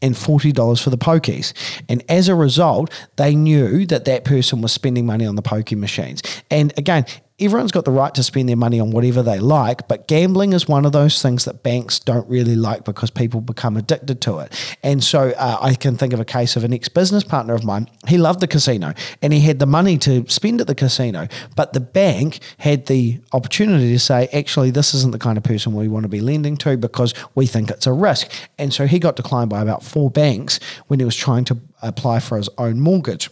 and 0.00 0.16
forty 0.16 0.52
dollars 0.52 0.80
for 0.80 0.90
the 0.90 0.98
pokies. 0.98 1.52
And 1.88 2.02
as 2.08 2.28
a 2.28 2.34
result, 2.34 2.90
they 3.16 3.34
knew 3.34 3.86
that 3.86 4.04
that 4.04 4.24
person 4.24 4.60
was 4.60 4.72
spending 4.72 5.06
money 5.06 5.26
on 5.26 5.36
the 5.36 5.42
pokie 5.42 5.76
machines. 5.76 6.22
And 6.50 6.63
again, 6.76 7.06
everyone's 7.40 7.72
got 7.72 7.84
the 7.84 7.90
right 7.90 8.14
to 8.14 8.22
spend 8.22 8.48
their 8.48 8.56
money 8.56 8.78
on 8.78 8.92
whatever 8.92 9.20
they 9.20 9.40
like, 9.40 9.88
but 9.88 10.06
gambling 10.06 10.52
is 10.52 10.68
one 10.68 10.86
of 10.86 10.92
those 10.92 11.20
things 11.20 11.44
that 11.44 11.64
banks 11.64 11.98
don't 11.98 12.28
really 12.28 12.54
like 12.54 12.84
because 12.84 13.10
people 13.10 13.40
become 13.40 13.76
addicted 13.76 14.20
to 14.20 14.38
it. 14.38 14.76
And 14.84 15.02
so 15.02 15.30
uh, 15.30 15.58
I 15.60 15.74
can 15.74 15.96
think 15.96 16.12
of 16.12 16.20
a 16.20 16.24
case 16.24 16.54
of 16.54 16.62
an 16.62 16.72
ex 16.72 16.88
business 16.88 17.24
partner 17.24 17.54
of 17.54 17.64
mine. 17.64 17.90
He 18.06 18.18
loved 18.18 18.38
the 18.38 18.46
casino 18.46 18.94
and 19.20 19.32
he 19.32 19.40
had 19.40 19.58
the 19.58 19.66
money 19.66 19.98
to 19.98 20.24
spend 20.28 20.60
at 20.60 20.68
the 20.68 20.76
casino, 20.76 21.26
but 21.56 21.72
the 21.72 21.80
bank 21.80 22.38
had 22.58 22.86
the 22.86 23.20
opportunity 23.32 23.92
to 23.92 23.98
say, 23.98 24.28
actually, 24.32 24.70
this 24.70 24.94
isn't 24.94 25.10
the 25.10 25.18
kind 25.18 25.36
of 25.36 25.42
person 25.42 25.74
we 25.74 25.88
want 25.88 26.04
to 26.04 26.08
be 26.08 26.20
lending 26.20 26.56
to 26.58 26.76
because 26.76 27.14
we 27.34 27.46
think 27.46 27.68
it's 27.70 27.86
a 27.86 27.92
risk. 27.92 28.30
And 28.58 28.72
so 28.72 28.86
he 28.86 29.00
got 29.00 29.16
declined 29.16 29.50
by 29.50 29.60
about 29.60 29.82
four 29.82 30.08
banks 30.08 30.60
when 30.86 31.00
he 31.00 31.04
was 31.04 31.16
trying 31.16 31.44
to 31.46 31.58
apply 31.82 32.20
for 32.20 32.36
his 32.36 32.48
own 32.58 32.80
mortgage. 32.80 33.28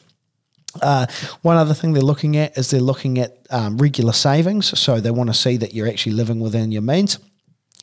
Uh, 0.80 1.06
one 1.42 1.56
other 1.56 1.74
thing 1.74 1.92
they're 1.92 2.02
looking 2.02 2.36
at 2.36 2.56
is 2.56 2.70
they're 2.70 2.80
looking 2.80 3.18
at 3.18 3.36
um, 3.50 3.76
regular 3.76 4.12
savings. 4.12 4.78
So 4.78 5.00
they 5.00 5.10
want 5.10 5.28
to 5.28 5.34
see 5.34 5.56
that 5.58 5.74
you're 5.74 5.88
actually 5.88 6.12
living 6.12 6.40
within 6.40 6.72
your 6.72 6.82
means. 6.82 7.18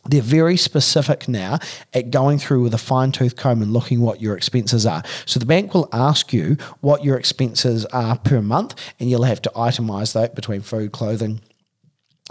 they're 0.08 0.22
very 0.22 0.58
specific 0.58 1.28
now 1.28 1.60
at 1.94 2.12
going 2.12 2.40
through 2.40 2.64
with 2.64 2.74
a 2.74 2.78
fine 2.78 3.12
tooth 3.12 3.36
comb 3.36 3.62
and 3.62 3.74
looking 3.74 4.02
what 4.02 4.22
your 4.22 4.36
expenses 4.36 4.86
are. 4.86 5.04
So 5.26 5.40
the 5.40 5.46
bank 5.46 5.74
will 5.74 5.90
ask 5.92 6.32
you 6.34 6.58
what 6.82 7.04
your 7.04 7.18
expenses 7.18 7.86
are 7.88 8.18
per 8.18 8.42
month, 8.42 8.76
and 9.00 9.10
you'll 9.10 9.24
have 9.24 9.42
to 9.44 9.52
itemize 9.56 10.14
that 10.14 10.36
between 10.36 10.62
food, 10.62 10.92
clothing, 10.92 11.42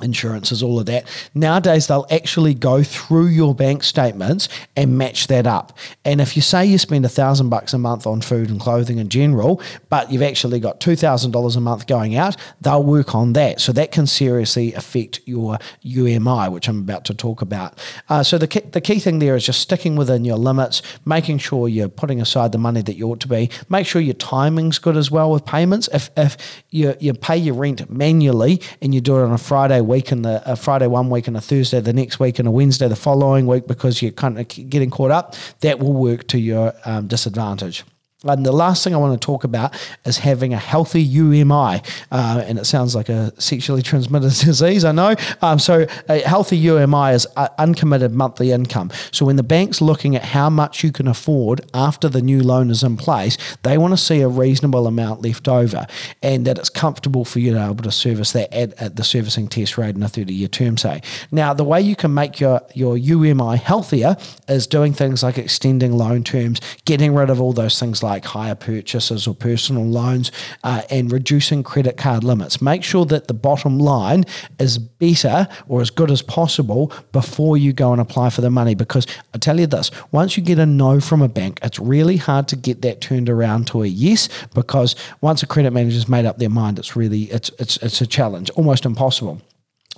insurances, 0.02 0.62
all 0.62 0.78
of 0.78 0.86
that. 0.86 1.06
Nowadays, 1.34 1.86
they'll 1.86 2.06
actually 2.10 2.54
go 2.54 2.82
through 2.82 3.26
your 3.26 3.54
bank 3.54 3.82
statements 3.82 4.48
and 4.76 4.96
match 4.96 5.26
that 5.26 5.46
up. 5.46 5.76
And 6.04 6.20
if 6.20 6.36
you 6.36 6.42
say 6.42 6.64
you 6.66 6.78
spend 6.78 7.04
a 7.04 7.08
thousand 7.08 7.48
bucks 7.48 7.72
a 7.72 7.78
month 7.78 8.06
on 8.06 8.20
food 8.20 8.50
and 8.50 8.60
clothing 8.60 8.98
in 8.98 9.08
general, 9.08 9.60
but 9.88 10.10
you've 10.12 10.22
actually 10.22 10.60
got 10.60 10.80
two 10.80 10.96
thousand 10.96 11.32
dollars 11.32 11.56
a 11.56 11.60
month 11.60 11.86
going 11.86 12.16
out, 12.16 12.36
they'll 12.60 12.82
work 12.82 13.14
on 13.14 13.32
that. 13.34 13.60
So 13.60 13.72
that 13.72 13.92
can 13.92 14.06
seriously 14.06 14.72
affect 14.74 15.20
your 15.26 15.58
UMI, 15.82 16.48
which 16.48 16.68
I'm 16.68 16.80
about 16.80 17.04
to 17.06 17.14
talk 17.14 17.42
about. 17.42 17.78
Uh, 18.08 18.22
so 18.22 18.38
the 18.38 18.46
key, 18.46 18.60
the 18.60 18.80
key 18.80 18.98
thing 18.98 19.18
there 19.18 19.36
is 19.36 19.44
just 19.44 19.60
sticking 19.60 19.96
within 19.96 20.24
your 20.24 20.36
limits, 20.36 20.82
making 21.04 21.38
sure 21.38 21.68
you're 21.68 21.88
putting 21.88 22.20
aside 22.20 22.52
the 22.52 22.58
money 22.58 22.82
that 22.82 22.94
you 22.94 23.08
ought 23.08 23.20
to 23.20 23.28
be. 23.28 23.50
Make 23.68 23.86
sure 23.86 24.00
your 24.00 24.14
timing's 24.14 24.78
good 24.78 24.96
as 24.96 25.10
well 25.10 25.30
with 25.30 25.44
payments. 25.44 25.88
If 25.92 26.10
if 26.16 26.36
you 26.70 26.94
you 27.00 27.14
pay 27.14 27.36
your 27.36 27.54
rent 27.54 27.90
manually 27.90 28.60
and 28.80 28.94
you 28.94 29.00
do 29.00 29.18
it 29.18 29.24
on 29.24 29.32
a 29.32 29.38
Friday 29.38 29.80
week 29.88 30.12
and 30.12 30.24
the 30.24 30.42
a 30.50 30.54
Friday 30.54 30.86
one 30.86 31.10
week 31.10 31.26
and 31.26 31.36
a 31.36 31.40
Thursday 31.40 31.80
the 31.80 31.92
next 31.92 32.20
week 32.20 32.38
and 32.38 32.46
a 32.46 32.50
Wednesday 32.50 32.86
the 32.88 32.96
following 32.96 33.46
week 33.46 33.66
because 33.66 34.00
you're 34.02 34.12
kind 34.12 34.38
of 34.38 34.46
getting 34.48 34.90
caught 34.90 35.10
up, 35.10 35.34
that 35.60 35.80
will 35.80 35.94
work 35.94 36.28
to 36.28 36.38
your 36.38 36.72
um, 36.84 37.06
disadvantage. 37.08 37.84
And 38.24 38.44
the 38.44 38.50
last 38.50 38.82
thing 38.82 38.94
I 38.94 38.96
want 38.96 39.20
to 39.20 39.24
talk 39.24 39.44
about 39.44 39.76
is 40.04 40.18
having 40.18 40.52
a 40.52 40.58
healthy 40.58 41.00
UMI. 41.00 41.82
Uh, 42.10 42.42
and 42.44 42.58
it 42.58 42.64
sounds 42.64 42.96
like 42.96 43.08
a 43.08 43.32
sexually 43.40 43.80
transmitted 43.80 44.32
disease, 44.44 44.84
I 44.84 44.90
know. 44.90 45.14
Um, 45.40 45.60
so, 45.60 45.86
a 46.08 46.18
healthy 46.22 46.56
UMI 46.56 47.12
is 47.12 47.26
uncommitted 47.58 48.12
monthly 48.12 48.50
income. 48.50 48.90
So, 49.12 49.24
when 49.24 49.36
the 49.36 49.44
bank's 49.44 49.80
looking 49.80 50.16
at 50.16 50.24
how 50.24 50.50
much 50.50 50.82
you 50.82 50.90
can 50.90 51.06
afford 51.06 51.60
after 51.72 52.08
the 52.08 52.20
new 52.20 52.42
loan 52.42 52.70
is 52.70 52.82
in 52.82 52.96
place, 52.96 53.38
they 53.62 53.78
want 53.78 53.92
to 53.92 53.96
see 53.96 54.20
a 54.20 54.28
reasonable 54.28 54.88
amount 54.88 55.22
left 55.22 55.46
over 55.46 55.86
and 56.20 56.44
that 56.44 56.58
it's 56.58 56.70
comfortable 56.70 57.24
for 57.24 57.38
you 57.38 57.52
to 57.52 57.58
be 57.58 57.64
able 57.64 57.84
to 57.84 57.92
service 57.92 58.32
that 58.32 58.52
at, 58.52 58.74
at 58.82 58.96
the 58.96 59.04
servicing 59.04 59.46
test 59.46 59.78
rate 59.78 59.94
in 59.94 60.02
a 60.02 60.08
30 60.08 60.34
year 60.34 60.48
term, 60.48 60.76
say. 60.76 61.02
Now, 61.30 61.54
the 61.54 61.62
way 61.62 61.80
you 61.80 61.94
can 61.94 62.14
make 62.14 62.40
your, 62.40 62.62
your 62.74 62.96
UMI 62.96 63.58
healthier 63.58 64.16
is 64.48 64.66
doing 64.66 64.92
things 64.92 65.22
like 65.22 65.38
extending 65.38 65.92
loan 65.92 66.24
terms, 66.24 66.60
getting 66.84 67.14
rid 67.14 67.30
of 67.30 67.40
all 67.40 67.52
those 67.52 67.78
things 67.78 68.02
like 68.02 68.07
like 68.08 68.24
hire 68.24 68.54
purchases 68.54 69.26
or 69.26 69.34
personal 69.34 69.84
loans 69.84 70.32
uh, 70.64 70.80
and 70.90 71.12
reducing 71.12 71.62
credit 71.62 71.98
card 71.98 72.24
limits. 72.24 72.62
Make 72.62 72.82
sure 72.82 73.04
that 73.04 73.28
the 73.28 73.34
bottom 73.34 73.78
line 73.78 74.24
is 74.58 74.78
better 74.78 75.46
or 75.68 75.82
as 75.82 75.90
good 75.90 76.10
as 76.10 76.22
possible 76.22 76.90
before 77.12 77.58
you 77.58 77.74
go 77.74 77.92
and 77.92 78.00
apply 78.00 78.30
for 78.30 78.40
the 78.40 78.50
money. 78.50 78.74
Because 78.74 79.06
I 79.34 79.38
tell 79.38 79.60
you 79.60 79.66
this 79.66 79.90
once 80.10 80.36
you 80.36 80.42
get 80.42 80.58
a 80.58 80.64
no 80.64 81.00
from 81.00 81.20
a 81.20 81.28
bank, 81.28 81.60
it's 81.62 81.78
really 81.78 82.16
hard 82.16 82.48
to 82.48 82.56
get 82.56 82.80
that 82.82 83.00
turned 83.02 83.28
around 83.28 83.66
to 83.68 83.82
a 83.82 83.86
yes 83.86 84.28
because 84.54 84.96
once 85.20 85.42
a 85.42 85.46
credit 85.46 85.72
manager's 85.72 86.08
made 86.08 86.24
up 86.24 86.38
their 86.38 86.48
mind, 86.48 86.78
it's 86.78 86.96
really 86.96 87.24
it's 87.24 87.50
it's 87.58 87.76
it's 87.78 88.00
a 88.00 88.06
challenge, 88.06 88.48
almost 88.50 88.86
impossible. 88.86 89.42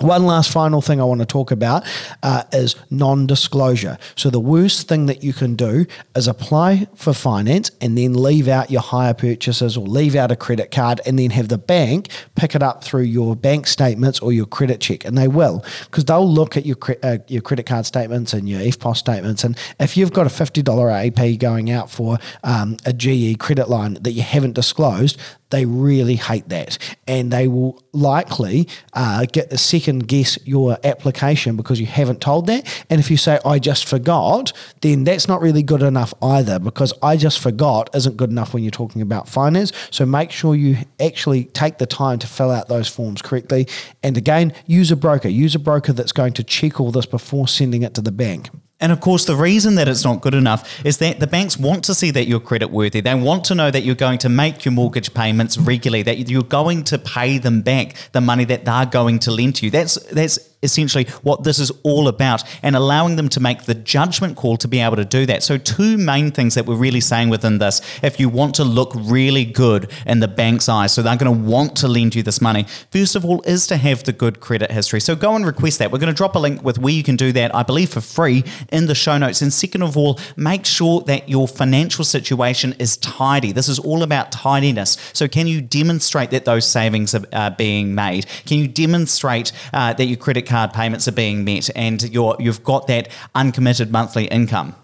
One 0.00 0.25
last 0.25 0.50
final 0.50 0.80
thing 0.80 1.00
I 1.00 1.04
want 1.04 1.21
to 1.21 1.26
talk 1.26 1.50
about 1.50 1.87
uh, 2.23 2.45
is 2.52 2.75
non 2.90 3.26
disclosure. 3.26 3.99
So, 4.16 4.30
the 4.30 4.40
worst 4.40 4.88
thing 4.88 5.07
that 5.07 5.23
you 5.23 5.33
can 5.33 5.57
do 5.57 5.87
is 6.16 6.26
apply 6.26 6.88
for 6.95 7.12
finance 7.12 7.71
and 7.83 7.99
then 7.99 8.14
leave 8.14 8.49
out 8.49 8.71
your 8.71 8.80
hire 8.80 9.12
purchases 9.12 9.76
or 9.76 9.87
leave 9.87 10.14
out 10.14 10.30
a 10.30 10.37
credit 10.37 10.71
card 10.71 11.00
and 11.04 11.19
then 11.19 11.30
have 11.30 11.49
the 11.49 11.59
bank 11.59 12.09
pick 12.35 12.54
it 12.54 12.62
up 12.62 12.83
through 12.83 13.02
your 13.02 13.37
bank 13.37 13.66
statements 13.66 14.21
or 14.21 14.33
your 14.33 14.47
credit 14.47 14.80
check. 14.80 15.04
And 15.04 15.19
they 15.19 15.28
will, 15.28 15.64
because 15.85 16.07
they'll 16.07 16.28
look 16.28 16.57
at 16.57 16.64
your, 16.64 16.76
uh, 17.02 17.19
your 17.28 17.42
credit 17.42 17.66
card 17.66 17.85
statements 17.85 18.33
and 18.33 18.49
your 18.49 18.61
EFTPOS 18.61 18.97
statements. 18.97 19.45
And 19.45 19.59
if 19.78 19.97
you've 19.97 20.12
got 20.12 20.26
a 20.26 20.30
$50 20.30 21.09
AP 21.09 21.38
going 21.38 21.71
out 21.71 21.90
for 21.90 22.19
um, 22.42 22.78
a 22.87 22.92
GE 22.92 23.38
credit 23.38 23.69
line 23.69 23.95
that 24.00 24.12
you 24.12 24.23
haven't 24.23 24.54
disclosed, 24.54 25.21
they 25.50 25.66
really 25.66 26.16
hate 26.16 26.49
that. 26.49 26.78
And 27.07 27.33
they 27.33 27.49
will 27.49 27.83
likely 27.92 28.69
uh, 28.92 29.26
get 29.30 29.50
second 29.59 30.09
guess 30.09 30.38
your 30.47 30.78
application 30.85 31.57
because 31.57 31.80
you 31.80 31.87
haven't 31.87 32.21
told 32.21 32.47
that. 32.47 32.85
And 32.88 33.00
if 33.00 33.11
you 33.11 33.16
say, 33.16 33.38
I 33.45 33.59
just 33.59 33.87
forgot, 33.87 34.52
then 34.80 35.04
that's 35.04 35.28
not 35.28 35.40
really 35.40 35.62
good 35.62 35.83
enough 35.83 36.14
either 36.23 36.59
because 36.59 36.92
I 37.02 37.16
just 37.16 37.38
forgot 37.38 37.90
isn't 37.95 38.16
good 38.16 38.30
enough 38.30 38.54
when 38.54 38.62
you're 38.62 38.71
talking 38.71 39.02
about 39.02 39.28
finance. 39.28 39.73
So 39.90 40.07
make 40.07 40.30
sure 40.30 40.54
you 40.54 40.78
actually 40.99 41.45
take 41.45 41.78
the 41.78 41.87
time 41.87 42.19
to 42.21 42.26
fill 42.26 42.50
out 42.50 42.69
those 42.69 42.88
forms 42.88 43.23
correctly. 43.23 43.69
And 44.02 44.16
again, 44.16 44.52
use 44.66 44.90
a 44.90 44.97
broker. 44.97 45.28
Use 45.28 45.54
a 45.54 45.59
broker 45.59 45.92
that's 45.92 46.12
going 46.12 46.33
to 46.35 46.45
check 46.45 46.80
all 46.80 46.90
this 46.90 47.07
before 47.07 47.49
sending 47.49 47.83
it 47.83 47.95
to 47.95 48.00
the 48.00 48.12
bank. 48.12 48.50
And 48.81 48.93
of 48.93 49.01
course, 49.01 49.25
the 49.27 49.37
reason 49.37 49.75
that 49.75 49.89
it's 49.89 50.05
not 50.05 50.21
good 50.21 50.35
enough 50.35 50.85
is 50.85 50.99
that 50.99 51.21
the 51.21 51.27
banks 51.27 51.59
want 51.59 51.85
to 51.85 51.95
see 51.95 52.11
that 52.13 52.27
you're 52.27 52.41
credit 52.41 52.71
worthy. 52.71 53.01
They 53.01 53.15
want 53.15 53.45
to 53.45 53.55
know 53.55 53.71
that 53.71 53.83
you're 53.83 53.95
going 53.95 54.19
to 54.19 54.29
make 54.29 54.65
your 54.65 54.73
mortgage 54.73 55.13
payments 55.15 55.59
regularly, 55.59 56.03
that 56.03 56.29
you're 56.29 56.43
going 56.43 56.85
to 56.85 56.99
pay 56.99 57.39
them 57.39 57.63
back 57.63 57.95
the 58.13 58.21
money 58.21 58.45
that 58.45 58.65
they're 58.65 58.87
going 58.87 59.19
to 59.21 59.31
lend 59.31 59.57
to 59.57 59.67
you. 59.67 59.71
That's 59.71 59.95
that's 60.07 60.50
essentially 60.62 61.05
what 61.23 61.45
this 61.45 61.59
is 61.59 61.71
all 61.83 62.09
about 62.09 62.43
and 62.62 62.76
allowing 62.76 63.17
them 63.17 63.29
to 63.31 63.40
make 63.40 63.64
the 63.64 63.75
judgment 63.75 64.37
call 64.37 64.57
to 64.59 64.69
be 64.69 64.81
able 64.81 64.97
to 64.97 65.05
do 65.05 65.26
that. 65.26 65.43
So, 65.43 65.57
two 65.57 65.97
main 65.97 66.31
things 66.31 66.55
that 66.55 66.67
we're 66.67 66.76
really 66.76 67.00
saying 67.00 67.31
within 67.31 67.59
this 67.59 67.81
if 68.02 68.21
you 68.21 68.29
want 68.29 68.55
to 68.57 68.64
look 68.64 68.93
really 68.95 69.45
good 69.45 69.90
in 70.07 70.21
the 70.21 70.29
bank's 70.29 70.69
eyes, 70.69 70.93
so 70.93 71.02
they're 71.02 71.17
going 71.17 71.35
to 71.35 71.50
want 71.50 71.76
to 71.76 71.88
lend 71.88 72.14
you 72.14 72.23
this 72.23 72.40
money, 72.40 72.67
first 72.90 73.17
of 73.17 73.25
all, 73.25 73.43
is 73.43 73.67
to 73.69 73.76
have 73.76 74.05
the 74.05 74.12
good 74.12 74.40
credit 74.40 74.71
history. 74.71 75.00
So, 75.00 75.17
go 75.17 75.35
and 75.35 75.47
request 75.47 75.79
that. 75.79 75.90
We're 75.90 75.99
going 75.99 76.12
to 76.12 76.17
drop 76.17 76.37
a 76.37 76.38
link 76.38 76.62
with 76.62 76.79
where 76.79 76.93
you 76.93 77.02
can 77.02 77.17
do 77.17 77.33
that, 77.33 77.55
I 77.55 77.62
believe, 77.62 77.90
for 77.90 78.00
free 78.00 78.45
in 78.71 78.87
the 78.87 78.95
show 78.95 79.19
notes. 79.19 79.43
And 79.43 79.52
second 79.52 79.83
of 79.83 79.97
all, 79.97 80.19
make 80.37 80.67
sure 80.67 81.00
that 81.02 81.29
your 81.29 81.49
financial 81.49 82.05
situation 82.05 82.75
is 82.79 82.97
tidy. 82.99 83.52
This 83.52 83.69
is 83.69 83.79
all 83.79 84.02
about 84.02 84.33
tidiness. 84.33 84.99
So, 85.12 85.26
can 85.29 85.47
you 85.47 85.61
demonstrate 85.61 86.31
that 86.31 86.45
those 86.45 86.67
savings 86.67 87.14
are, 87.14 87.25
are 87.33 87.50
being 87.50 87.95
made? 87.95 88.26
Can 88.47 88.59
you 88.59 88.69
demonstrate 88.69 89.52
uh, 89.73 89.93
that 89.95 90.05
your 90.05 90.17
credit 90.17 90.50
card 90.50 90.73
payments 90.73 91.09
are 91.09 91.12
being 91.12 91.45
met 91.45 91.71
and 91.76 92.02
you're, 92.12 92.37
you've 92.38 92.62
got 92.64 92.88
that 92.88 93.09
uncommitted 93.35 93.90
monthly 93.90 94.26
income. 94.26 94.75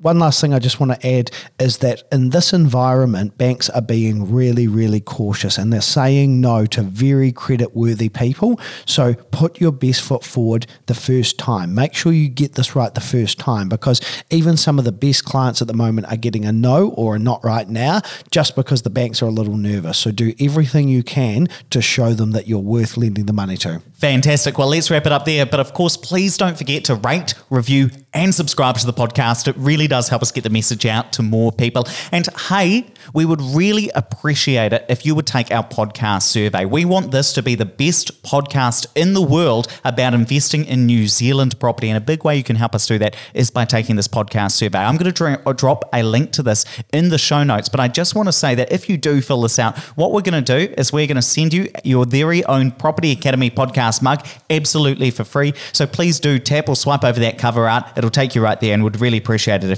One 0.00 0.20
last 0.20 0.40
thing 0.40 0.54
I 0.54 0.60
just 0.60 0.78
want 0.78 0.92
to 0.92 1.04
add 1.08 1.32
is 1.58 1.78
that 1.78 2.04
in 2.12 2.30
this 2.30 2.52
environment, 2.52 3.36
banks 3.36 3.68
are 3.68 3.82
being 3.82 4.32
really, 4.32 4.68
really 4.68 5.00
cautious 5.00 5.58
and 5.58 5.72
they're 5.72 5.80
saying 5.80 6.40
no 6.40 6.66
to 6.66 6.82
very 6.82 7.32
credit 7.32 7.74
worthy 7.74 8.08
people. 8.08 8.60
So 8.86 9.14
put 9.14 9.60
your 9.60 9.72
best 9.72 10.02
foot 10.02 10.22
forward 10.22 10.68
the 10.86 10.94
first 10.94 11.36
time. 11.36 11.74
Make 11.74 11.94
sure 11.94 12.12
you 12.12 12.28
get 12.28 12.54
this 12.54 12.76
right 12.76 12.94
the 12.94 13.00
first 13.00 13.40
time 13.40 13.68
because 13.68 14.00
even 14.30 14.56
some 14.56 14.78
of 14.78 14.84
the 14.84 14.92
best 14.92 15.24
clients 15.24 15.60
at 15.62 15.66
the 15.66 15.74
moment 15.74 16.06
are 16.12 16.16
getting 16.16 16.44
a 16.44 16.52
no 16.52 16.90
or 16.90 17.16
a 17.16 17.18
not 17.18 17.44
right 17.44 17.68
now 17.68 18.00
just 18.30 18.54
because 18.54 18.82
the 18.82 18.90
banks 18.90 19.20
are 19.20 19.26
a 19.26 19.30
little 19.30 19.56
nervous. 19.56 19.98
So 19.98 20.12
do 20.12 20.32
everything 20.38 20.86
you 20.86 21.02
can 21.02 21.48
to 21.70 21.82
show 21.82 22.14
them 22.14 22.30
that 22.30 22.46
you're 22.46 22.60
worth 22.60 22.96
lending 22.96 23.26
the 23.26 23.32
money 23.32 23.56
to. 23.56 23.82
Fantastic. 23.94 24.58
Well, 24.58 24.68
let's 24.68 24.92
wrap 24.92 25.06
it 25.06 25.12
up 25.12 25.24
there. 25.24 25.44
But 25.44 25.58
of 25.58 25.74
course, 25.74 25.96
please 25.96 26.36
don't 26.36 26.56
forget 26.56 26.84
to 26.84 26.94
rate, 26.94 27.34
review, 27.50 27.90
and 28.14 28.32
subscribe 28.32 28.76
to 28.76 28.86
the 28.86 28.92
podcast. 28.92 29.48
It 29.48 29.56
really 29.56 29.87
does 29.88 30.08
help 30.08 30.22
us 30.22 30.30
get 30.30 30.44
the 30.44 30.50
message 30.50 30.86
out 30.86 31.12
to 31.14 31.22
more 31.22 31.52
people. 31.52 31.86
And 32.12 32.26
hey, 32.48 32.86
we 33.14 33.24
would 33.24 33.40
really 33.40 33.90
appreciate 33.94 34.72
it 34.72 34.84
if 34.88 35.04
you 35.04 35.14
would 35.14 35.26
take 35.26 35.50
our 35.50 35.64
podcast 35.64 36.22
survey. 36.22 36.64
We 36.64 36.84
want 36.84 37.10
this 37.10 37.32
to 37.34 37.42
be 37.42 37.54
the 37.54 37.66
best 37.66 38.22
podcast 38.22 38.86
in 38.94 39.14
the 39.14 39.22
world 39.22 39.68
about 39.84 40.14
investing 40.14 40.64
in 40.64 40.86
New 40.86 41.08
Zealand 41.08 41.58
property. 41.58 41.88
And 41.88 41.96
a 41.96 42.00
big 42.00 42.24
way 42.24 42.36
you 42.36 42.44
can 42.44 42.56
help 42.56 42.74
us 42.74 42.86
do 42.86 42.98
that 42.98 43.16
is 43.34 43.50
by 43.50 43.64
taking 43.64 43.96
this 43.96 44.08
podcast 44.08 44.52
survey. 44.52 44.78
I'm 44.78 44.96
going 44.96 45.12
to 45.12 45.48
uh, 45.48 45.52
drop 45.52 45.88
a 45.92 46.02
link 46.02 46.32
to 46.32 46.42
this 46.42 46.64
in 46.92 47.08
the 47.08 47.18
show 47.18 47.42
notes, 47.44 47.68
but 47.68 47.80
I 47.80 47.88
just 47.88 48.14
want 48.14 48.28
to 48.28 48.32
say 48.32 48.54
that 48.54 48.72
if 48.72 48.88
you 48.88 48.96
do 48.96 49.20
fill 49.20 49.42
this 49.42 49.58
out, 49.58 49.78
what 49.96 50.12
we're 50.12 50.22
going 50.22 50.42
to 50.42 50.66
do 50.66 50.72
is 50.76 50.92
we're 50.92 51.06
going 51.06 51.16
to 51.16 51.22
send 51.22 51.52
you 51.52 51.68
your 51.84 52.04
very 52.04 52.44
own 52.44 52.70
Property 52.72 53.12
Academy 53.12 53.50
podcast 53.50 54.02
mug 54.02 54.26
absolutely 54.50 55.10
for 55.10 55.24
free. 55.24 55.54
So 55.72 55.86
please 55.86 56.20
do 56.20 56.38
tap 56.38 56.68
or 56.68 56.76
swipe 56.76 57.04
over 57.04 57.20
that 57.20 57.38
cover 57.38 57.68
art. 57.68 57.84
It'll 57.96 58.10
take 58.10 58.34
you 58.34 58.42
right 58.42 58.60
there 58.60 58.74
and 58.74 58.84
would 58.84 59.00
really 59.00 59.18
appreciate 59.18 59.64
it 59.64 59.70
if 59.70 59.77